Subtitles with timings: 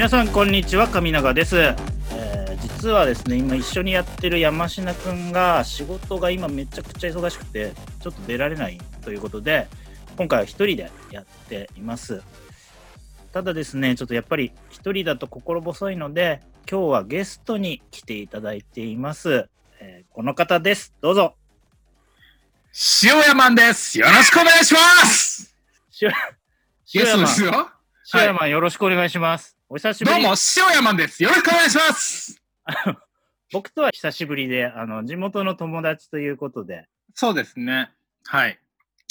[0.00, 9.68] 皆さんこんにちは上永です、えー実はですね今一緒にやってる山科くんが仕事が今めちゃくちゃ忙しくてちょっと出られないということで
[10.16, 12.22] 今回は一人でやっています
[13.34, 21.34] ただですねちょっとやっぱり一人だと心細いので今日はゲストに来ていただいています、えーこの方ですどうぞ
[23.04, 23.98] 塩屋マンです。
[23.98, 25.54] よろしくお願いします。
[26.94, 27.79] 塩山ですよ。
[28.12, 31.22] 塩山よろしくお願いしますお久しぶりどうも、塩屋マンです。
[31.22, 32.42] よろしくお願いします。
[33.52, 37.92] 僕とは久しぶりであの地元の友達ということでそうですね。
[38.24, 38.58] はい。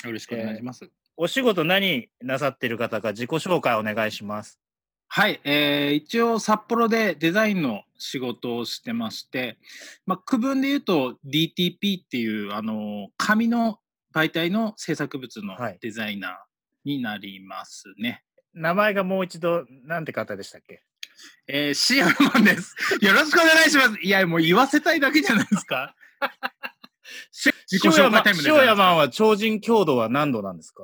[0.03, 0.89] よろしくお願いします。
[1.15, 4.59] お仕事何なさってる方か自己紹介お願いします。
[5.07, 9.57] はい、えー一応札幌でデザインの仕事をしてまして、
[10.05, 13.79] まあ、区分で言うと DTP っていうあの紙の
[14.13, 16.31] 媒体の制作物のはいデザイナー
[16.83, 18.25] になりますね。
[18.53, 20.83] 名前がもう一度、なんて方でしたっけ？
[21.47, 22.75] えー、塩屋マンです。
[23.03, 23.99] よろしくお願いします。
[24.01, 25.95] いや、もう言わせたいだけじゃないですか。
[27.31, 30.83] 自己紹介タイムで塩山は超人強度は何度なんですか？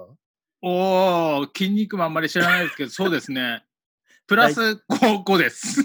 [0.62, 3.64] おお、筋肉もあんまり知らないですけど、そうですね。
[4.28, 5.84] プラス 5, 5です。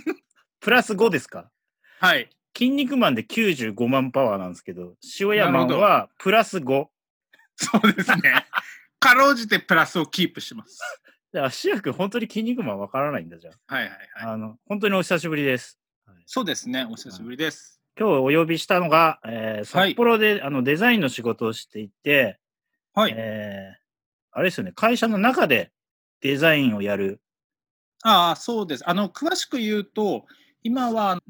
[0.60, 1.50] プラス5ですか？
[2.00, 2.30] はい。
[2.56, 6.88] 筋肉マンで95万パワーなんですけど、塩山はプラス5。
[7.56, 8.46] そうですね。
[8.98, 10.78] かろうじてプラスをキープします。
[11.32, 14.26] じゃあ、芦屋君本当に筋肉マンわからないんだじゃはいはいあ。
[14.26, 14.34] はい。
[14.34, 15.78] あの、本当にお久しぶりです。
[16.26, 16.84] そうですね。
[16.90, 17.80] お久しぶりです。
[17.98, 22.38] 今日お呼びしたのが、えー札幌で、あのデザインの仕事をしていて、
[22.94, 23.14] はい。
[23.16, 23.80] えー
[24.32, 25.72] あれですよね、会社の中で
[26.20, 27.20] デザインをやる。
[28.04, 28.88] ああ、そうです。
[28.88, 30.24] あの、詳しく言うと、
[30.62, 31.20] 今は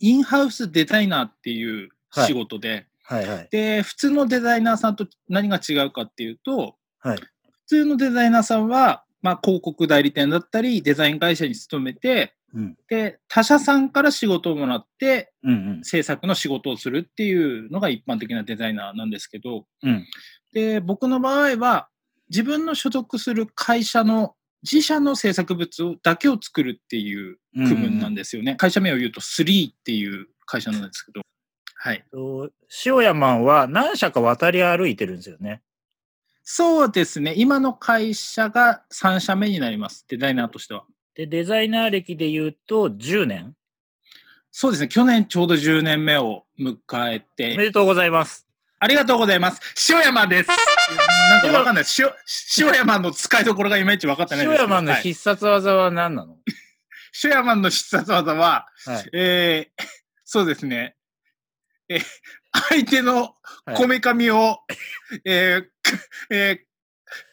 [0.00, 3.48] インハウスデザイナーっていう仕事で、はいはい。
[3.50, 7.16] で、普通のデザイナーさんと何が違うかっていうと、はい。
[7.16, 7.26] 普
[7.66, 12.76] 通のデザイナーさんは、まあ、広告代理店だったり、デザイン会社に勤めて、うん。
[12.88, 15.84] で、他社さんから仕事をもらって、うんうん。
[15.84, 20.06] 制作の仕事をするっていうのが一般的なデザイナーなんですけど、うん。
[20.54, 21.88] で、僕の場合は、
[22.30, 28.56] 自分の所属する会社の自社の制作物をだけを作るっていう区分なんですよね。
[28.56, 31.20] 会社名を言うと3っていう会社なんですけど、
[31.76, 32.04] はい。
[32.10, 32.50] と
[32.84, 35.62] 塩山は何社か渡り歩いてるんですよね。
[36.50, 37.34] そうですね。
[37.36, 40.06] 今の会社が3社目になります。
[40.08, 40.84] デザイナーとしては。
[41.14, 43.54] で、デザイナー歴で言うと10年？
[44.50, 44.88] そうですね。
[44.88, 48.46] 去年ちょうど10年目を迎えおめて、でとうございます。
[48.78, 49.60] ありがとうございます。
[49.92, 50.48] 塩山です。
[50.48, 51.84] なんかわかんない。
[51.98, 52.10] 塩
[52.56, 54.58] 塩山の使いどころがいまいち分かってないです。
[54.58, 56.38] 塩山のはい必殺技は何なの、
[57.22, 59.84] 塩山の必殺技は、はい、えー
[60.24, 60.96] そうですね。
[61.90, 62.02] えー
[62.70, 63.34] 相手の
[63.76, 64.58] こめかみを、
[65.24, 65.70] えーく
[66.30, 66.68] えー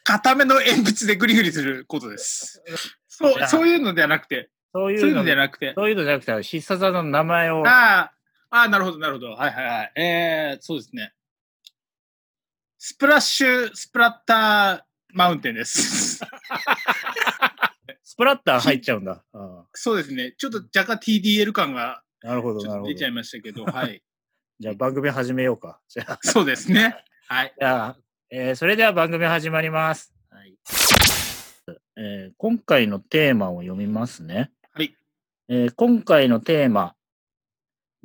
[0.06, 2.64] 固めの鉛筆でグリグリすることです。
[3.08, 7.64] そう、そういうのではなくて、そういうのそういうのではなくて、そういうのじゃなくて、必殺技の名前を。
[7.66, 8.12] あ
[8.52, 9.32] あ、なるほど、なるほど。
[9.32, 9.92] はいはいはい。
[9.96, 11.14] えー、そうですね。
[12.78, 16.20] スプラッシュ、スプラッターマウンテンです。
[18.04, 19.24] スプラッター入っちゃうんだ。
[19.34, 20.34] あそうですね。
[20.38, 24.02] ちょっと若干 TDL 感があなるほど、出ちゃいましたけど、はい。
[24.58, 25.82] じゃあ番組始めようか。
[25.90, 26.96] じゃあ、そうですね。
[27.28, 27.54] はい。
[27.60, 27.98] じゃあ
[28.30, 30.14] えーそれでは番組始まります。
[30.30, 30.56] はい
[31.98, 34.52] えー今回のテーマを読みますね。
[34.72, 34.96] はい。
[35.50, 36.96] えー今回のテーマ、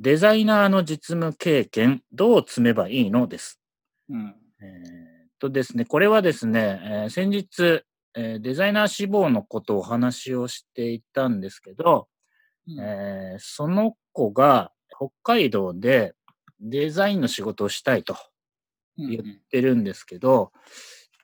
[0.01, 3.27] デザイナーの実務経験、どう積めばいいの？
[3.27, 3.61] です。
[4.09, 4.35] うん。
[4.61, 12.09] えーっとですね、これはですね、えー先日、えーデザイナー志望のことをお話をしていたんですけど、
[12.67, 16.13] うんえーその子が北海道で
[16.61, 18.15] デザインの仕事をしたいと
[18.97, 20.51] 言ってるんですけど、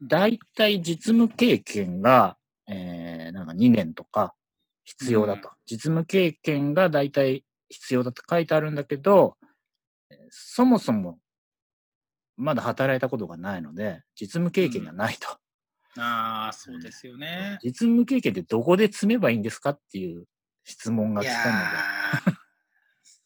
[0.01, 2.37] 大体実務経験が、
[2.67, 4.33] えーなんか2年とか
[4.83, 5.49] 必要だと。
[5.65, 9.37] 実務経験が大体必要だと書いてあるんだけど、
[10.09, 11.19] えーそもそも
[12.35, 15.27] まだ働いたことがないので、実務経験がないと。
[15.99, 17.57] ああ、そうですよね。
[17.63, 20.25] 実務経験ってどこで積めばいいんですかっていう
[20.63, 22.37] 質問が来たので、ー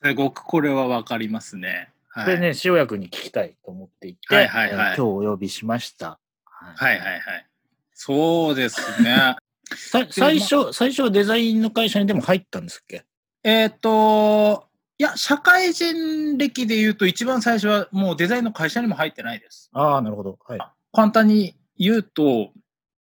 [0.09, 1.91] すごくこれはわかりますね。
[2.13, 6.19] はい、これね、塩谷君に聞きたいと思っていて、はいはいはいえー今日お呼びしました。
[6.43, 7.47] はいはいはいはい。
[7.93, 9.35] そうですね。
[9.73, 13.05] さ最初、最初はデザインの会社にでも入ったんですっけ？
[13.43, 14.67] えっと、
[14.97, 19.69] いや、社会人歴で言うと一番最初はもうデザインの会社にも入ってないです。
[19.73, 20.37] ああ、なるほど。
[20.45, 20.59] はい。
[20.91, 22.51] 簡単に言うと、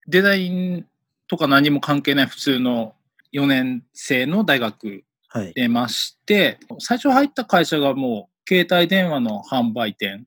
[0.07, 0.87] デザイン
[1.27, 2.95] とか何も関係ない普通の
[3.33, 5.53] 4年生の大学はい。
[5.53, 10.25] 出まして、最初入った会社がもう携帯電話の販売店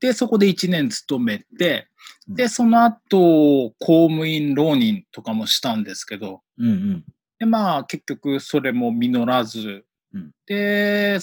[0.00, 1.88] で、そこで1年勤めて、
[2.28, 7.04] うんで、その後、公務員浪人とかもしたんですけど、うんうん。
[7.38, 9.84] で、まあ、結局それも実らず、
[10.14, 11.18] うんで、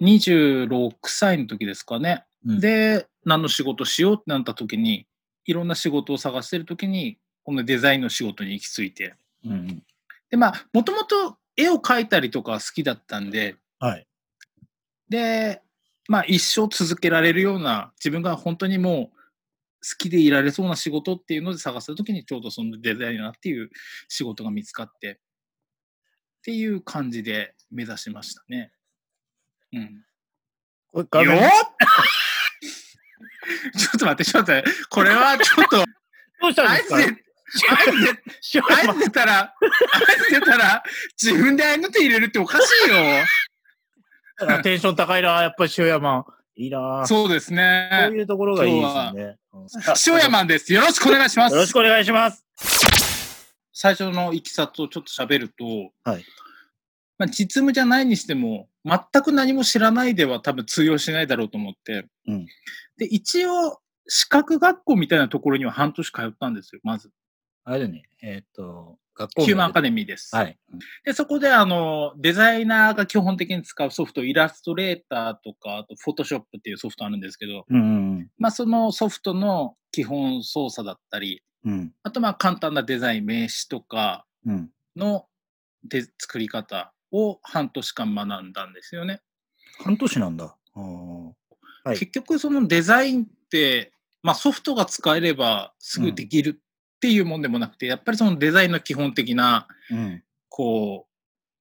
[0.00, 2.24] 26歳の時ですかね。
[2.44, 5.06] うんで、何の仕事しようってなった時に、
[5.46, 9.14] いろんな仕事を探してる時に、このデザインの仕事に行き着いて。
[9.44, 9.82] うんうん。
[10.30, 14.06] で、まあ、もともと絵を描いたりとか好きだったんで、はい。
[15.08, 15.62] で、
[16.08, 19.20] まあ、一生続けられるような、自分が本当にもう好
[19.98, 23.70] きでいられそうな仕事っていうので探した時に、ちょうどそのデザイナーっていう
[24.08, 25.16] 仕事が見つかって、っ
[26.42, 28.72] ていう感じで目指しましたね。
[29.72, 30.04] うん。
[31.24, 31.36] よっ
[33.78, 35.84] ちょっと待って、ちょっと待って、これはちょっと、
[36.40, 36.96] どうしたんですか？
[36.98, 37.08] で、あ
[37.84, 38.10] いつで、
[38.60, 39.54] あたら、あ
[40.12, 40.82] いつ出たら、
[41.20, 42.96] 自分であいの手入れるっておかしいよ。
[44.38, 46.24] あ テンション高いな、やっぱり塩山。
[46.56, 47.04] いいな。
[47.06, 48.10] そうですね。
[48.12, 49.22] いうところがいいですよね。
[49.52, 49.66] うん
[50.06, 50.72] 塩山です。
[50.72, 51.54] よろしくお願いします。
[51.54, 52.44] よろしくお願いします。
[53.72, 56.24] 最初のいきさつをちょっと喋ると、はい
[57.18, 62.46] まあ、実務じゃないにしても、全く何も知らないでは多分通用しないだろうと思って、うん
[62.98, 67.10] で、一応、資格学校みたいなところには半年通ったんですよ、まず。
[67.64, 70.34] あれだね、えっ、と、学校ヒューマンアカデデミーです。
[70.36, 70.58] はい。
[71.04, 77.82] で、そこで、あの、デザイナーが基本的に使うソフト、イラストレーターとか、あと、フォトショップっていうソフトあるんですけど、うんう
[78.20, 81.72] んまあ、そのソフトの基本操作だったり、うん。
[81.72, 81.92] うん。
[82.02, 84.70] あと、まあ、簡単なデザイン、名詞とかうん。
[84.96, 85.26] の
[85.84, 89.20] で作り方を半年間学んだんですよね。
[89.84, 90.56] 半年なんだ。
[90.74, 93.92] はい結局、そのデザインって、
[94.22, 96.60] まあ、ソフトが使えればすぐできる
[96.96, 100.22] っていうもんでもなくて、やっぱりそのデザインの基本的な、うん。
[100.48, 101.12] こう、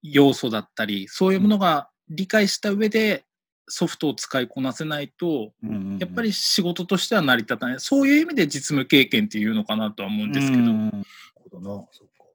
[0.02, 3.26] 要素だったり、そういうものが理解した上で
[3.68, 7.80] ソフトを使いこなせないと、うんうんうんやっぱり仕事としては成り立たない。
[7.80, 10.64] そういう意味で実務経験っていうのかなとは思うんですけど。
[10.64, 10.90] ううんん。
[10.90, 11.06] なる
[11.36, 11.86] ほどな。
[11.92, 12.26] そうか。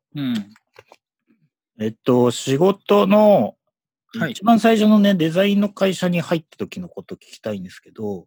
[1.79, 3.55] えっと、仕事の、
[4.19, 8.27] はい一番最初のね、デザインの会社に入った時のこと聞きたいんですけど、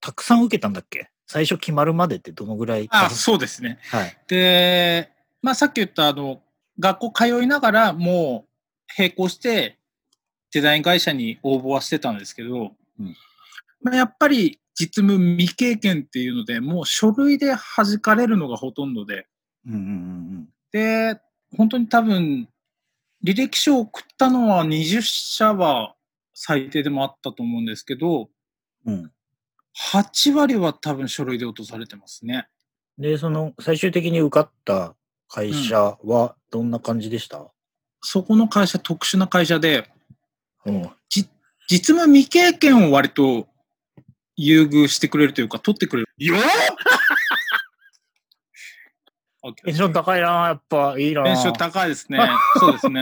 [0.00, 1.08] たくさん受けたんだっけ？
[1.30, 2.88] 最初決まるまでってどのぐらい？
[2.90, 3.78] あ、そうですね。
[3.90, 4.16] はい。
[4.26, 5.12] で、
[5.42, 6.42] まあさっき言ったあの、
[6.80, 9.78] 学校通いながらもう並行して
[10.52, 13.14] デザイン会社に応募はしてたんですけど、うん
[13.80, 19.26] まあ、やっぱり実務未経験っていうので、もう書類で弾かれるのがほとんどで、
[19.66, 21.20] うんうんで、
[21.56, 22.48] 本当に多分、
[23.24, 25.94] 履歴書を送ったのは20社は
[26.34, 28.30] 最低でもあったと思うんですけど、
[28.84, 29.00] うんうん。
[29.00, 29.12] うん。
[29.92, 32.46] 8割は多分書類で落とされてますね。
[32.96, 34.94] で、その、最終的に受かった
[35.28, 37.50] 会社はどんな感じでした、
[38.00, 39.90] そこの会社特殊な会社で、
[40.64, 43.48] うん、実務未経験を割と
[44.36, 46.08] 優遇してくれるというか、取ってくれる。
[46.18, 46.40] よっ
[49.64, 51.24] テンション高いなやっぱ、いいな。
[51.24, 52.18] テンション高いですね。
[52.60, 53.00] そうですね。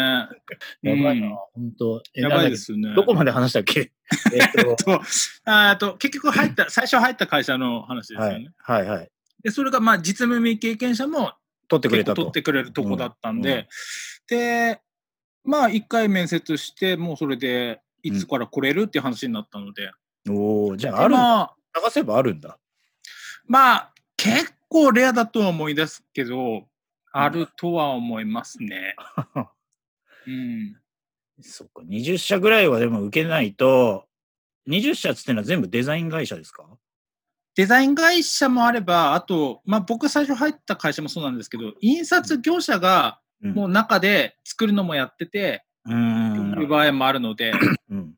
[0.82, 1.34] やばいな、うん。
[1.54, 2.02] 本当。
[2.14, 2.94] えやばいですよね。
[2.94, 3.92] どこまで話したっけ？
[4.32, 5.02] えっと、と
[5.44, 8.50] あーと結局入った、最初入った会社の話ですよね。
[8.58, 9.10] はい、はい、はい。
[9.42, 11.32] で、それがまあ実務未経験者も
[11.68, 13.68] 取ってくれた取ってくれるとこだったんで、
[14.28, 14.80] で、
[15.44, 19.90] まあ一回面接して、もうそれでいつから来れるっていう話になったので、
[20.28, 22.58] おおじゃあ、ある、まあ、探せばあるんだ。
[23.46, 26.66] まあ結構レアだとは思い出すけど、
[27.12, 28.94] あるとは思いますね。
[30.26, 30.76] うん。
[31.40, 34.06] そっか、20社ぐらいはでも受けないと、
[34.66, 36.64] 20社っつってのは全部デザイン会社ですか？
[37.54, 46.60] デザイン会社もあれば、あと、まあ僕最初入った会社もそうなんですけど、印刷業者がうんもう中で作るのもやってて、うーん。
[46.60, 47.54] いう場合もあるので、
[47.90, 48.14] うん。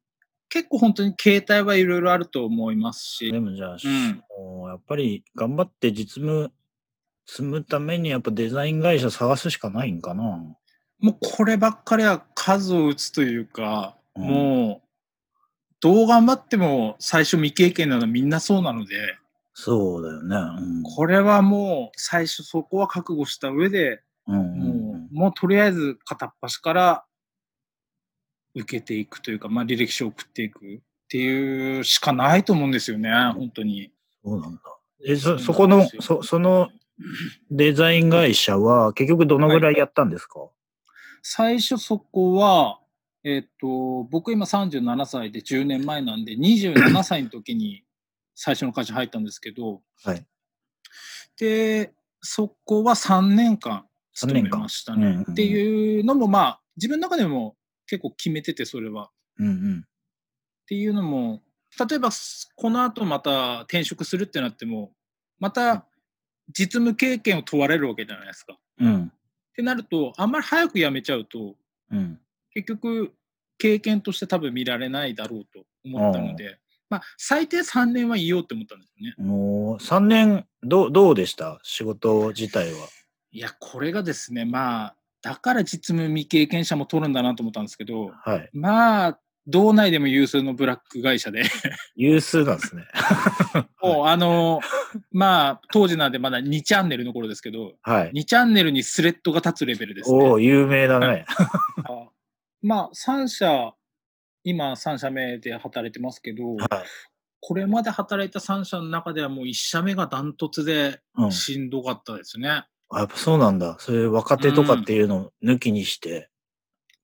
[0.51, 6.53] 結構本当に携帯はいろいろあると思いますしで、もじゃあ、うやっぱり頑張って実務
[7.27, 10.25] 積むためにやっぱデザイン会社探すしかないんかな。
[10.99, 14.89] もうこればっかりは数を打つというか、うんもう、
[15.81, 18.97] どう頑張っても最初未経験なのはみんなそうなので、
[19.55, 20.37] そうだよね。
[20.37, 20.83] うん。
[20.83, 27.05] これはもう最初そこは覚悟した上で、うんうんもうもうとりあえず片っ端から
[28.55, 30.79] 受けていくというか、まあ、履歴書を送っていくっ
[31.09, 33.93] ていうしかないと思うんですよね、本当に。
[34.25, 34.61] そうなんだ。
[35.07, 36.69] え、そ、そこの、そ、その
[37.51, 40.49] デザイン会社は結局どのぐらいやったんですか、
[41.23, 42.79] 最初そこは、
[43.23, 47.85] えっ、と、僕今37歳で10年前なんで、27歳の時に
[48.35, 50.27] 最初の会社入ったんですけど、はい。
[51.39, 51.93] で、
[52.23, 55.33] そこは3年間勤め三年間ましたねうんうんうん。
[55.33, 57.57] っていうのも、まあ、自分の中でも
[57.91, 59.11] 結構決めてて、それは。
[59.39, 59.81] うんうん。
[59.81, 61.43] っていうのも、
[61.89, 62.11] 例えば
[62.55, 64.93] この後また転職するってなっても、
[65.41, 65.87] また
[66.49, 68.57] 実務経験を問われるわけじゃないですか。
[68.79, 69.05] うん。
[69.07, 69.11] っ
[69.57, 71.57] てなると、あんまり早く辞めちゃうと、
[71.91, 72.21] うん。
[72.53, 73.13] 結局、
[73.59, 79.15] 経験として多分見られないだろうと思ったので、まあ、最低3年はいようって思ったんですよね。
[79.19, 81.61] もう、3年、どう、どうでした？
[81.63, 82.89] 仕事自体は。
[83.33, 88.51] いや、これがですね、まあ、だから実務未経験者も取るんだなと思ったんですけど、はい。
[88.53, 91.43] まあ、道内でも有数のブラック会社で、
[91.97, 92.85] 有数なんですね。
[93.83, 94.61] もうあの、
[95.13, 98.13] まあ、当時なんでまだ2チャンネルの頃ですけど、はい。
[98.13, 100.25] 2チャンネルにスレッドが立つレベルですね。
[100.25, 101.27] おお有名だね。
[101.85, 102.09] あ
[102.63, 103.75] まあ、3社、
[104.45, 106.67] 今3社目で働いてますけど、はい。
[107.43, 111.33] これまで働いた3社の中ではもう1社目がダントツでうん。
[111.33, 112.65] しんどかったですね。
[112.91, 113.77] あやっぱそうなんだ。
[113.79, 116.29] そういう若手とかっていうのを抜きにして。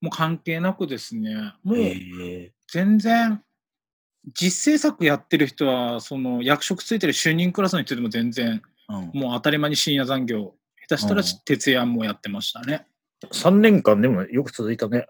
[0.01, 3.41] もう関係なくですね、もうへえ全然、
[4.39, 9.19] 実制作やってる人は、その役職ついてる主任クラスの人でも全然、うん。
[9.19, 10.53] もう当たり前に深夜残業、
[10.87, 12.85] 下手したらうん徹夜もやってましたね。
[13.31, 15.07] 3年間でもよく続いたね。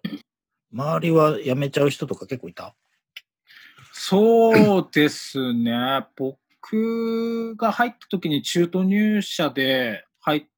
[0.71, 2.73] 周りは辞めちゃう人とか結構いた？
[3.91, 6.05] そうですね。
[6.15, 10.06] 僕が入った時に中途入社で入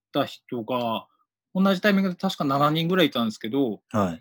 [0.09, 1.07] った人が、
[1.53, 4.19] 同じタイミングで確か7人ぐらいいたんですけど、はい。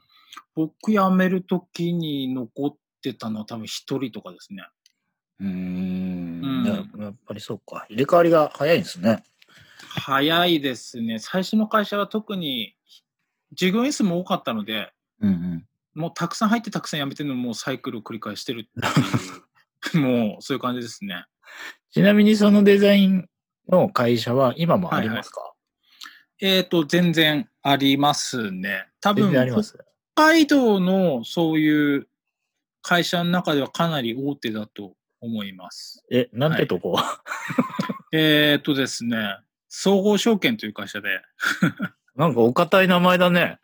[0.54, 4.64] 僕辞める時に残ってたのは多分1人とかですね。
[5.40, 7.86] うーんうんややっぱりそうか。
[7.88, 9.22] 入れ替わりが早いんですね。
[9.78, 11.18] 早いですね。
[11.18, 12.74] 最初の会社は特に
[13.52, 15.64] 従業員数も多かったので、うんうん。
[15.94, 21.24] もうたくさん入ってたくさん辞めてるのもうサイクルを繰り返してるっていう、 もうそういう感じですね。
[21.90, 23.28] ちなみにそのデザイン
[23.68, 25.54] の会社は今もありますか、
[26.40, 28.86] えっ、と、全然ありますね。
[29.00, 29.62] 多全分。
[29.62, 32.08] 北海道のそういう
[32.82, 36.04] 会社の中ではかなり大手だと思います。
[36.10, 36.98] え、なんてとこ、
[38.12, 41.20] えっ、とですね、総合証券という会社で、
[42.14, 43.58] なんかお堅い名前だね。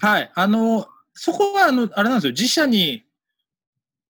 [0.00, 3.04] はい、あの、そこはあの、あれなんですよ、自社に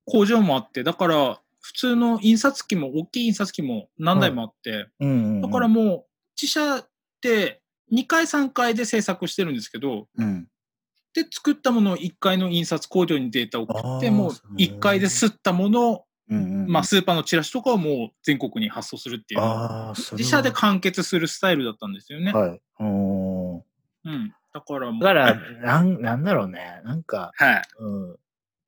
[0.05, 4.89] 工場もあって、だから、普通の印刷機も、大きい印刷機も何台もあって、
[5.43, 6.05] だからもう、
[6.41, 6.89] 自社っ
[7.21, 7.61] て
[7.93, 10.49] 2回、3回で制作してるんですけど、うん。
[11.15, 19.41] で、作ったものを1階の印刷工場にデータを送って、もうそう1階で吸ったものを、うんうんうん、まあ、スーパーのチラシとかをもう全国に発送するっていう、
[20.13, 22.33] 自社で完結するスタイルだったんですよね。
[22.33, 22.61] はい。
[22.79, 23.63] おー
[24.05, 24.35] うん。
[24.53, 26.81] だからだから、なん、なんだろうね。
[26.85, 27.63] なんか、はい。
[27.79, 28.17] うん。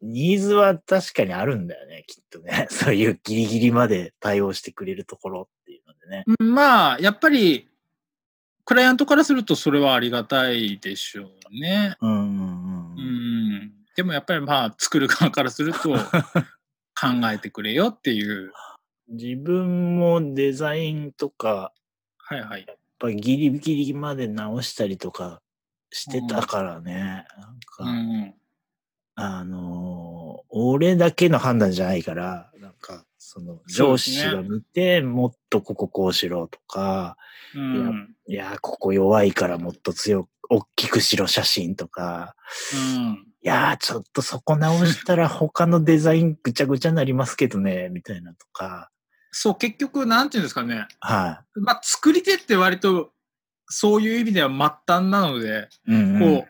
[0.03, 2.67] ニーズは確かにあるんだよね、きっとね。
[2.71, 6.25] そういうギリギリまで対応してくれるところっていうのでね。
[6.39, 7.69] まあ、やっぱり、
[8.65, 11.97] クライアントからするとそれはありがたいでしょうね。
[12.01, 12.99] うんうんうん。
[12.99, 13.73] うん。
[13.97, 15.95] でもやっぱりまあ、作る側からすると、
[16.95, 18.53] 考えてくれよっていう。
[19.09, 21.73] 自分もデザインとか、
[22.19, 22.65] はいはい。
[22.67, 25.43] やっぱりギリギリまで直したりとか
[25.91, 27.27] してたからね。
[27.39, 28.35] なんか、うん。
[29.15, 30.13] あのー
[30.55, 37.17] 俺だけの判断じゃないから、なんか、その上司が見て、もっとこここうしろとか、
[37.55, 38.15] うん。
[38.27, 42.37] いや、ここ弱いからもっと強く、大きくしろ写真とか、
[42.75, 43.27] うん。
[43.43, 48.91] いやー、ちょっとそこ直したら 他のデザインぐちゃぐちゃになりますけどね、みたいなとか、
[49.31, 50.87] そう、結局、なんていうんですかね。
[51.01, 53.15] はまあ、作り手って割と、
[53.67, 55.93] そういう意味では末端なので、い。
[55.95, 56.43] うん、うん。
[56.43, 56.47] こ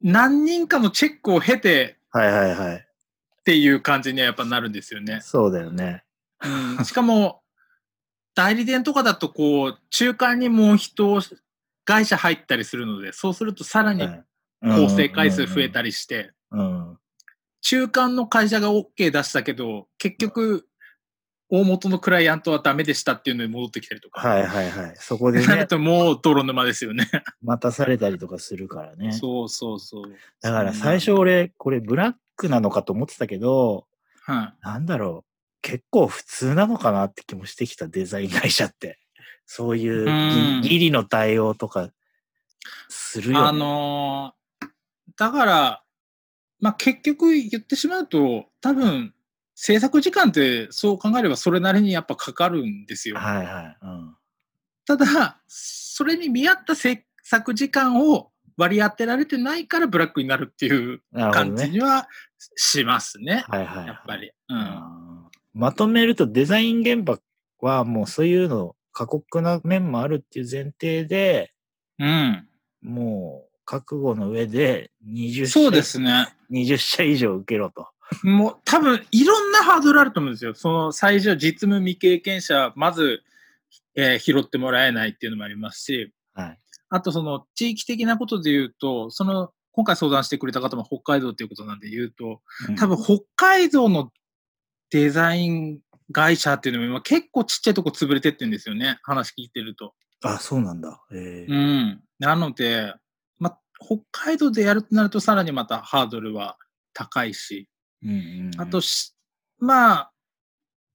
[0.00, 2.87] 何人かのチェックを経てはいはいはい。
[3.48, 5.20] っていう感じにはやっぱなるんですよね。
[5.22, 6.04] そうだよね。
[6.44, 7.40] うん、しかも、
[8.34, 11.18] 代理店とかだと、こう、中間にもう人、
[11.86, 14.24] 会社入ったりするので、そうするとさらにはい
[14.60, 16.32] 構成回数増えたりして、
[17.62, 20.68] 中間の会社が OK 出したけど、結局、
[21.50, 24.26] 大元のクライアントはダメでしたっていうのに戻ってきたりとか。
[24.26, 24.94] はいはいはい。
[24.96, 27.08] そこでなるね、ともう泥沼ですよね。
[27.42, 29.12] 待たされたりとかするからね。
[29.16, 30.14] そうそうそう。
[30.40, 33.86] だから最初俺、これブラックなのかと思ってたけど、
[34.22, 35.28] はなんだろう。
[35.62, 38.98] 結構普通なのかなって気もしてきたデザイン会社って。
[39.46, 41.90] そういううんギギリの対応とか
[42.88, 43.34] するい。
[43.34, 43.48] よね。
[43.48, 44.38] あのー
[45.18, 45.82] だから、
[46.60, 49.12] まあ、結局言ってしまうと、多分、
[49.60, 53.16] 制作時間ってそう考えればそれなりにやっぱかかるんですよ。
[53.16, 53.76] はいはい。
[53.82, 54.16] うん。
[54.86, 61.70] ただ、それに見合った制作時間を割り当てられてないからブラックになるっていう感じね。
[61.70, 62.06] には
[62.54, 63.42] しますね。
[63.48, 63.86] はいはい、はい。
[63.88, 64.28] やっぱり。
[64.28, 65.24] ううんん。
[65.54, 67.18] まとめるとデザイン現場
[67.58, 71.52] はもうそういうの過酷な面もあるっていう前提で、
[71.98, 72.48] うん。
[72.80, 76.32] もう覚悟の上で20社そうですね。
[76.52, 77.88] 20社以上受けろと。
[78.22, 80.54] もう多分いろんなハードルあると思うんですよ。
[80.54, 83.22] その最初実務未経験者、まず、
[83.94, 86.58] えー拾ってもらえないっていうのもありますし、はい。
[86.90, 92.40] あとその地域的なことで言うと、その今回相談してくれた方も北海道っていうことなんで言うと、
[92.76, 94.10] 多分北海道の
[94.90, 95.80] デザイン
[96.12, 98.98] 会社っていうのも今結構ちっちゃいとこ潰れてってんですよね。
[99.02, 99.94] 話聞いてると。
[100.22, 101.00] あ、そうなんだ。
[101.12, 102.02] えー、うん。
[102.18, 102.94] なので、
[103.38, 106.56] ま、北海道でやるとなるとさらにまたハードルは
[106.94, 107.68] 高いし、
[108.02, 108.80] うんうんうん、あと
[109.58, 110.12] まあ、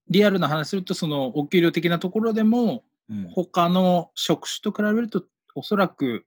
[0.08, 6.26] リアルな話すると、そのお給料的なところでも、うん、他の職種と比べると、おそらく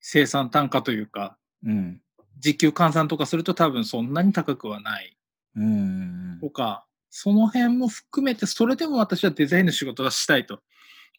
[0.00, 2.00] 生産単価というか、うん、
[2.38, 5.16] 時給換算とかすると多分そんなに高くはない。
[5.56, 10.60] うん、とか、その辺も含めて、それでも私はデザインの仕事がしたいと。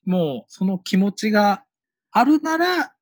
[0.05, 1.63] もう、その気持ちが
[2.11, 2.93] あるなら、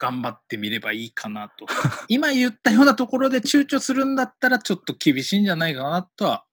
[0.00, 1.66] 頑張ってみればいいかなと。
[2.08, 6.44] 今言ったようなところで躊躇するんだったら、ちょっと厳しいんじゃないかなとは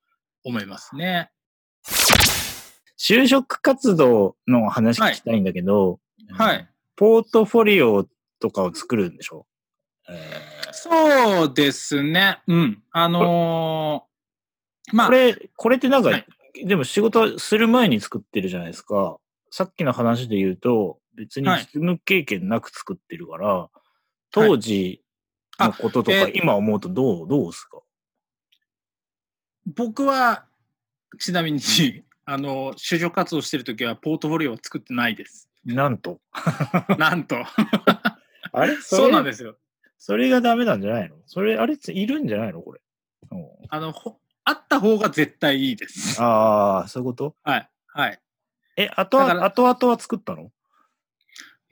[0.44, 1.32] 思いますね。
[3.00, 6.00] 就職活動の話聞きたいんだけど、
[6.32, 6.68] はい。
[6.98, 8.06] ポートフォリオ
[8.40, 9.48] とかを作るんでしょ、
[10.10, 12.42] えー、そうですね。
[12.48, 12.84] うん。
[12.92, 14.04] あの
[14.92, 16.26] まあ、これ、これってなんか、はい、
[16.66, 19.18] でも仕事する前に作ってるじゃないですか。
[19.52, 23.80] さっきの話で言うと、別に実務経験なく作ってるから、はい、
[24.32, 25.04] 当時
[25.60, 27.80] のこととか、今思うとどう、どうですか？
[29.66, 30.46] 僕は、
[31.20, 31.60] ちなみに、
[32.26, 35.50] あの、就職活動してるときは、ポートフォリオは作ってないです。
[35.66, 36.22] なんと。
[37.00, 37.38] なんと。
[38.54, 38.76] あれ？
[38.82, 39.58] そうなんですよ。
[39.98, 41.16] それがダメなんじゃないの？
[41.26, 41.76] それ、あれ？
[41.76, 42.62] いるんじゃないの？
[42.62, 42.82] これ。
[43.70, 43.94] あの、
[44.44, 46.22] あった方が絶対いいです。
[46.22, 47.36] ああ、そういうこと？
[47.44, 47.70] はい。
[47.88, 48.22] はい。
[48.78, 50.52] え、あとは、後々は作ったの？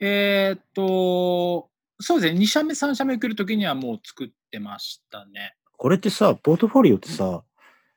[0.00, 2.40] えー、っと、そうですね。
[2.40, 5.54] 2社目、3社目来るときにはもう作ってましたね。
[5.76, 7.42] これってさ、ポートフォリオってさ、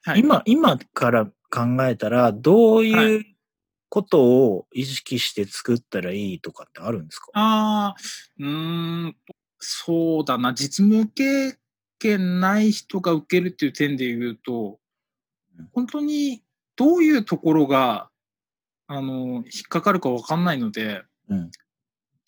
[0.03, 1.31] はい、今、今から考
[1.81, 3.25] えたら、どういう
[3.89, 7.95] ことを意識して作ったらいいとかってあるんですか、ああ、
[8.39, 9.15] うん、
[9.57, 10.53] そうだな。
[10.53, 11.57] 実務経
[11.99, 14.79] 験ない人が受けるっていう点で言うと、
[15.73, 16.41] 本当に
[16.75, 18.09] どういうところが、
[18.87, 21.51] あの、引っかかるかわかんないので、うん、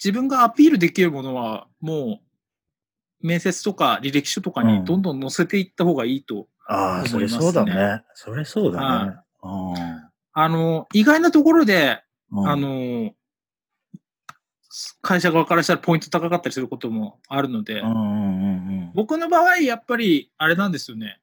[0.03, 2.21] 自分がアピールできるものは、も
[3.21, 6.77] う、面接とか履歴書とかにどんどん載せていった方がいいと思いますね。
[6.77, 8.03] ああ、それそうだね。
[8.15, 9.15] それそうだね。
[10.33, 12.01] あの、意外なところで、
[12.33, 13.11] あの、
[15.01, 17.81] 会社側からしたらポイント高かったりすることもあるので、
[18.95, 21.19] 僕の場合、やっぱり、あれなんですよね。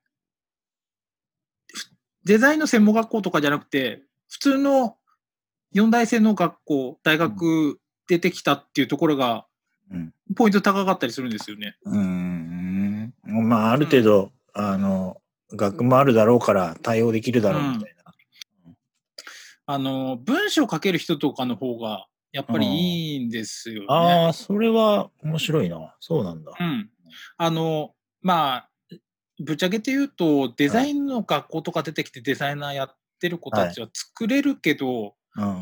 [2.25, 4.97] デザインの専門学校とかじゃなくて、普通の
[5.73, 9.47] 四大生の学校、大学出てきたっていうところが、
[10.35, 11.77] ポイント高かったりするんですよね。
[11.85, 13.15] うん。
[13.25, 15.21] まあ、ある程度、うん、あの、
[15.53, 18.13] 学もあるだろうから対応できるだろうみたいな。
[18.67, 18.77] うん、
[19.67, 23.87] あの、文章を書ける人とかの方が、やっぱりいいんですよね。
[23.89, 25.97] ああ、それは面白いな。
[26.01, 26.53] そうなんだ。
[26.59, 26.91] うん。
[27.39, 28.69] あの、まあ、
[29.43, 35.13] ぶっちゃけて言うと、デザインの学校とか出てきてデザイナーやってる子たちは作れるけど、はい、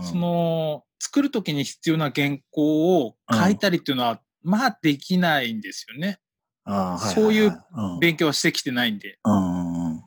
[0.02, 6.18] その、作るときに必要な原稿を書いたりっていうのは、うん、まあできないんですよね。
[6.64, 7.52] あそういう
[8.00, 9.18] 勉強はしてきてないんで。
[9.24, 10.02] うん、っ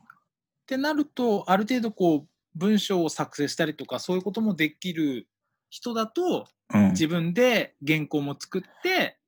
[0.66, 5.28] てなると、ある程度こう、文章を作成したりとか、そういうこともできる
[5.70, 9.19] 人だと、うん、自分で原稿も作って、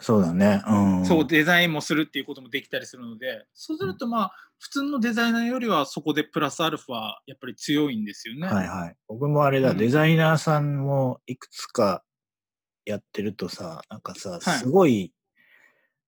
[0.00, 1.04] そうだね、うん。
[1.06, 8.46] そう、デザインもするっていうこともできたりするので、そうするとまあ、普通のデザイナーよりはそこでプラスアルファ、やっぱり強いんですよね。
[8.46, 8.96] はいはい。
[9.08, 12.04] 僕もあれだ、うん、デザイナーさんもいくつか
[12.84, 15.12] やってるとさ、なんかさ、すごい、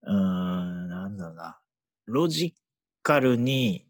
[0.02, 1.58] はい、うん、なんだろうな、
[2.06, 2.54] ロジ
[3.02, 3.86] カルに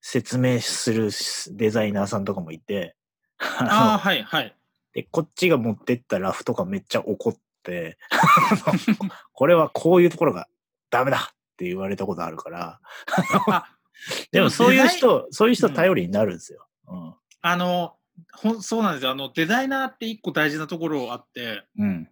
[0.00, 1.10] 説明する
[1.52, 2.96] デザイナーさんとかもいて、
[3.38, 4.56] ああ、はいはい。
[4.92, 7.40] で、こっちが持ってったラフとかめっちゃ怒って、
[9.32, 10.48] これはこういうところが
[10.90, 12.80] ダメだって言われたことあるから。
[14.32, 16.66] でもそういう人、そういう人頼りになるんですよ。
[16.88, 17.96] うん、あの、
[18.32, 19.12] ほそうなんですよ。
[19.12, 22.08] あの、デザイナーって一個大事なところあって、うん、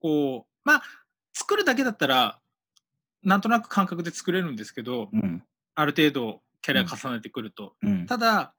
[0.00, 0.82] こう、まあ、
[1.32, 2.38] 作るだけだったら、
[3.22, 5.42] なんとなく感覚で作れるんですけど、うん、
[5.74, 7.74] ある程度キャリア重ねてくると。
[7.82, 8.54] うん、ただ、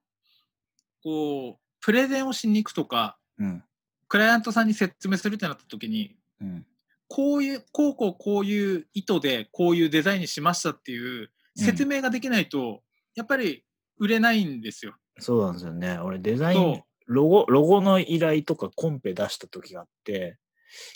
[1.01, 3.63] こう、プレゼンをしに行くとか、うん、
[4.10, 6.65] クライアントさんに説明するってなった時に、うん、
[7.08, 12.82] こういう、こうこうこういう意図でこういうデザインにしましたっていう説明ができないと、
[13.15, 13.63] やっぱり
[13.98, 14.95] 売れないんですよ。
[15.19, 16.00] そうなんですよね。
[16.00, 20.38] 俺デザイン、ロゴ、ロゴの依頼とかコンペ出した時があって、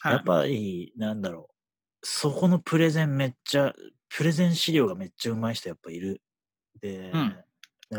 [0.03, 1.53] やっぱり、なんだろう、
[2.03, 3.73] そこのプレゼンめっちゃ、
[4.09, 6.21] プレゼン資料がめっちゃうまい人やっぱいる。
[6.81, 7.35] で、うん、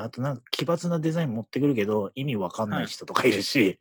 [0.02, 3.78] あとなんか奇抜なデザイン持ってくるけど意味わかんない人とかいるし、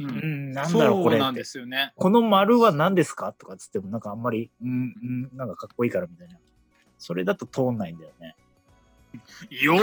[0.00, 0.10] ううん
[0.50, 1.92] ん、なんだろうこれなんですよね。
[1.96, 3.32] この丸は何ですか？
[3.32, 4.94] とかつってもなんかあんまり、うん、
[5.30, 6.36] うん、なんかかっこいいからみたいな。
[6.98, 8.34] それだと通んないんだよね。
[9.50, 9.78] よっ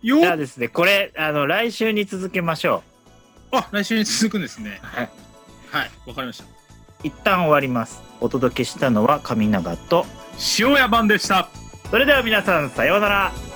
[0.00, 2.84] よっじゃあですね、これ、あの、来週に続けましょ
[3.50, 4.86] あ、来週に続くんですねう。。
[4.86, 5.10] はい。
[5.70, 6.44] はい、わかりました。
[7.02, 8.00] 一旦終わります。
[8.20, 10.06] お届けしたのは上永と、
[10.60, 11.48] 塩屋版でした。
[11.90, 13.47] それでは皆さん、さようなら。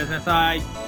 [0.00, 0.79] おやすみなさい。